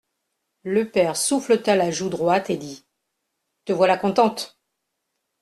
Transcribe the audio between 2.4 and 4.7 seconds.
et dit:, Te voilà contente.